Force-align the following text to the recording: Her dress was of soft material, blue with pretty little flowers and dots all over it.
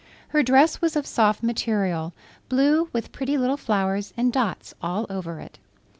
Her 0.29 0.41
dress 0.41 0.81
was 0.81 0.95
of 0.95 1.05
soft 1.05 1.43
material, 1.43 2.11
blue 2.49 2.89
with 2.91 3.11
pretty 3.11 3.37
little 3.37 3.55
flowers 3.55 4.13
and 4.17 4.33
dots 4.33 4.73
all 4.81 5.05
over 5.11 5.39
it. 5.39 5.59